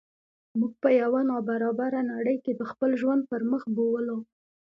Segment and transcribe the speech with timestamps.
[0.59, 4.17] موږ په یوه نا برابره نړۍ کې د خپل ژوند پرمخ بوولو.